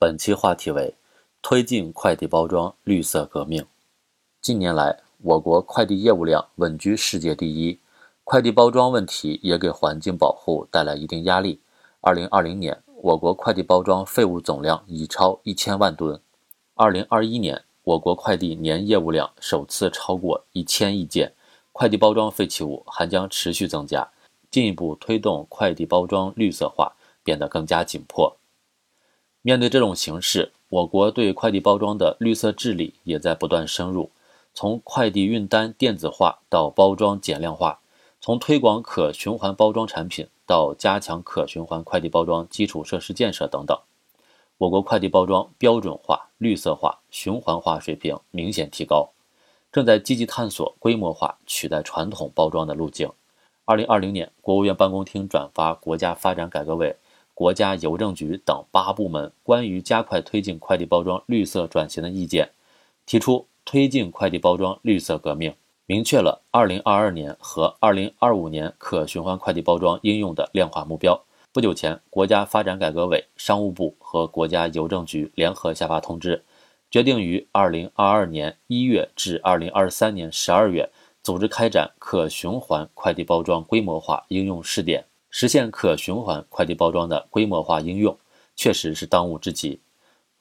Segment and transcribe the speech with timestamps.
[0.00, 0.94] 本期话题为
[1.42, 3.66] 推进快递包装绿色革命。
[4.40, 7.80] 近年来，我国快递业务量稳居世界第一，
[8.22, 11.60] 快递包装问题也给环境保护带来一定压力。
[12.00, 16.20] 二零二零年，我国快递包装废物总量已超一千万吨。
[16.76, 21.34] 二零二一年，我国快递年业务量首次超过一千亿件，
[21.72, 24.08] 快递包装废弃物还将持续增加，
[24.48, 26.94] 进一步推动快递包装绿色化
[27.24, 28.36] 变得更加紧迫。
[29.48, 34.10] 面对这种形势，我国对快递包装的绿色治理也在不断深入，
[34.52, 37.80] 从快递运单电子化到包装减量化，
[38.20, 43.74] 从推广可循环包装产品到加强可循环快递包装基础设施建设等等。
[44.58, 49.08] 我国快递包装标准化、绿色化、循环化水平明显提高，
[49.72, 53.10] 正在积极探索规模化取代传统包装的路径。
[53.64, 56.94] 二零二零年，国务院办公厅转发国家发展改革委、
[57.38, 62.50] 国家邮政局等八部门关于加快推进快递包装绿色转型的意见，
[63.06, 65.54] 提出推进快递包装绿色革命，
[65.86, 71.22] 明确了二零二二年和二零二五年可循环快递包装应用的量化目标。
[71.52, 76.42] 不久前，国家发展改革委、商务部和国家邮政局联合下发通知，
[76.90, 80.90] 决定于二零二二年一月至二零二三年十二月
[81.22, 88.18] 组织开展可循环快递包装规模化应用试点，实现可循环快递包装的规模化应用，
[88.56, 89.80] 确实是当务之急。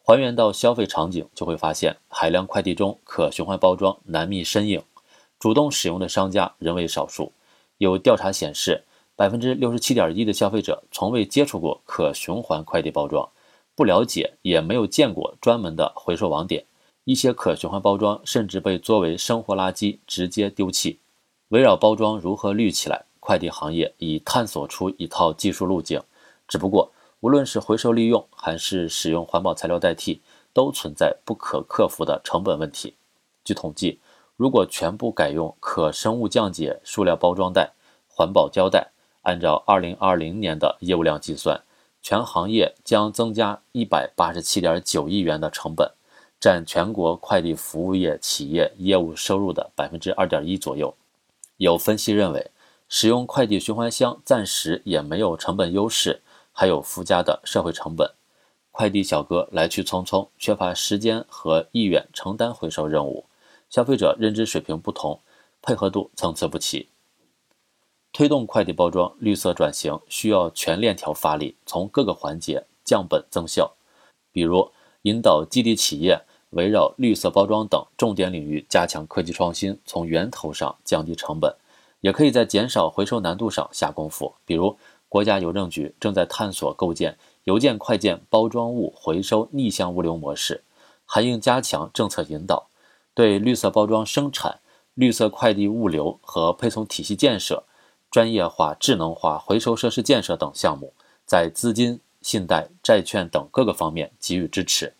[0.04, 4.82] 还原到消费场景，就会发现海量快递中可循环包装难觅身影，
[5.40, 7.32] 主动使用的商家仍为少数。
[7.78, 8.84] 有调查显示。
[9.18, 13.28] 百分之六十七点一的消费者从未接触过可循环快递包装，
[13.74, 16.64] 不了解也没有见过专门的回收网点。
[17.04, 21.00] 一些可循环包装甚至被作为生活垃圾直接丢弃。
[21.48, 26.02] 围绕包装如何绿起来，快递行业已探索出一套技术路径。
[26.47, 30.22] 只不过，无论是回收利用还是使用环保材料代替，
[30.53, 32.95] 都存在不可克服的成本问题。
[33.44, 34.00] 据统计，
[34.38, 37.73] 如果全部改用可生物降解塑料包装袋、
[38.08, 38.92] 环保胶带，
[39.23, 41.61] 按照二零二零年的业务量计算，
[42.02, 45.92] 全行业将增加一百八十七点九亿元的成本，
[46.39, 50.95] 占全国快递服务业企业业务收入的百分之二点一左右。
[51.58, 52.52] 有分析认为，
[52.89, 56.21] 使用快递循环箱暂时也没有成本优势，
[56.52, 58.11] 还有附加的社会成本。
[58.71, 63.25] 快递小哥来去匆匆，缺乏时间和意愿承担回收任务，
[63.70, 65.20] 消费者认知水平不同，
[65.61, 66.89] 配合度参差不齐。
[68.14, 73.75] 推动快递包装绿色转型，需要全链条发力，从各个环节降本增效。
[74.31, 74.71] 比如，
[75.02, 76.21] 引导基地企业
[76.52, 81.52] 围绕绿色包装等重点领域加强科技创新，从源头上降低成本；
[82.02, 84.34] 也可以在减少回收难度上下功夫。
[84.46, 84.78] 比如，
[85.10, 90.64] 国家邮政局正在探索构建邮件快件包装物回收逆向物流模式，
[91.06, 92.68] 还应加强政策引导，
[93.14, 94.60] 对绿色包装生产、
[94.94, 97.64] 绿色快递物流和配送体系建设。
[98.10, 100.94] 专业化、智能化回收设施建设等项目，
[101.26, 104.94] 在资金、信贷、债券等各个方面给予支持，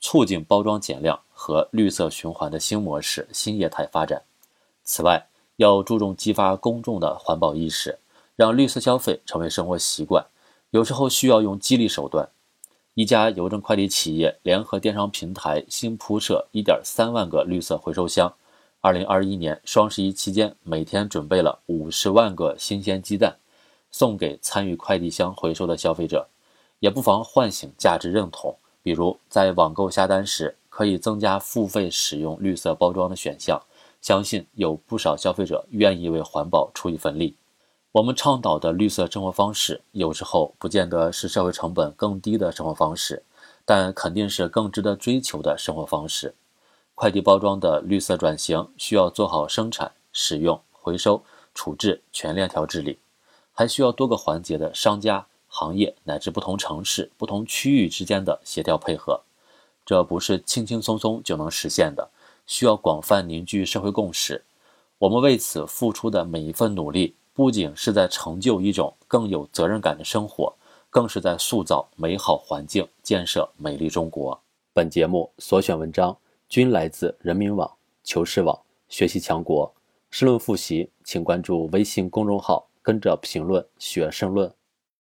[0.00, 4.22] 促进包装减量和绿色循环的新模式、新业态发展。
[4.82, 7.98] 此外，要注重激发公众的环保意识，
[8.36, 10.24] 让绿色消费成为生活习惯。
[10.70, 12.28] 有时候需要用激励手段。
[12.94, 18.32] 一家邮政快递企业联合电商平台新铺设1.3万个绿色回收箱。
[18.80, 23.36] 二零二一年双十一期间，每天准备了五十万个新鲜鸡蛋，
[23.90, 26.28] 送给参与快递箱回收的消费者，
[26.78, 28.56] 也不妨唤醒价值认同。
[28.80, 33.60] 比如在网购下单时，可以增加付费使用绿色包装的选项，
[34.00, 37.36] 相信有不少消费者愿意为环保出一份力。
[37.92, 43.22] 我们倡导的绿色生活方式，有时候不见得是社会成本更低的生活方式，
[43.64, 46.34] 但肯定是更值得追求的生活方式。
[46.94, 51.22] 快递包装的绿色转型需要做好生产、使用、回收、
[51.54, 52.98] 处置全链条治理，
[53.52, 59.22] 还需要多个环节的商家、行业乃至不同城市、不同区域之间的协调配合。
[59.86, 62.10] 这不是轻轻松松就能实现的，
[62.48, 64.44] 需要广泛凝聚社会共识。
[64.98, 70.52] 我们为此付出的每一份努力，不仅是在成就一种更有责任感的生活，
[70.90, 74.36] 更是在塑造美好环境、建设美丽中国。
[74.72, 76.16] 本节目所选文章。
[76.50, 77.70] 均来自人民网、
[78.02, 78.58] 求是网、
[78.88, 79.70] 学习强国。
[80.10, 84.50] 申论复习，请关注微信公众号，跟着评论学申论。